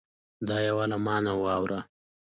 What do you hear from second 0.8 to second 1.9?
له ما نه واوره